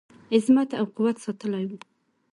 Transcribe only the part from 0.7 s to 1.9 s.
او قوت ساتلی وو.